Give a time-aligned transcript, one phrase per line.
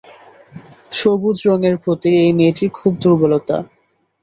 [0.91, 3.57] সবুজ রঙের প্রতি এই মেয়েটির খুব দুর্বলতা।